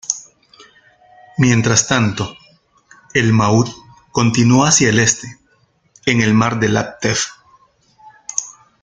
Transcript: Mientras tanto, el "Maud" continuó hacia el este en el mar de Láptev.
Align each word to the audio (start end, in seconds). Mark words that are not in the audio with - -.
Mientras 1.37 1.87
tanto, 1.87 2.35
el 3.13 3.33
"Maud" 3.33 3.69
continuó 4.11 4.65
hacia 4.65 4.89
el 4.89 4.97
este 4.99 5.37
en 6.07 6.21
el 6.21 6.33
mar 6.33 6.59
de 6.59 6.69
Láptev. 6.69 7.19